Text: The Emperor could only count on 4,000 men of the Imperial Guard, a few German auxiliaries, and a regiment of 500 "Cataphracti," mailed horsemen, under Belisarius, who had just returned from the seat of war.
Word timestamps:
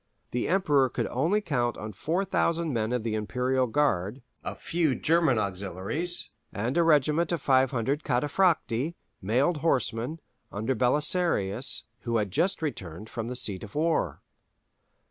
The 0.31 0.47
Emperor 0.47 0.89
could 0.89 1.05
only 1.11 1.41
count 1.41 1.77
on 1.77 1.93
4,000 1.93 2.73
men 2.73 2.91
of 2.91 3.03
the 3.03 3.13
Imperial 3.13 3.67
Guard, 3.67 4.23
a 4.43 4.55
few 4.55 4.95
German 4.95 5.37
auxiliaries, 5.37 6.31
and 6.51 6.75
a 6.75 6.81
regiment 6.81 7.31
of 7.31 7.39
500 7.43 8.01
"Cataphracti," 8.03 8.95
mailed 9.21 9.57
horsemen, 9.57 10.19
under 10.51 10.73
Belisarius, 10.73 11.83
who 11.99 12.17
had 12.17 12.31
just 12.31 12.63
returned 12.63 13.11
from 13.11 13.27
the 13.27 13.35
seat 13.35 13.63
of 13.63 13.75
war. 13.75 14.23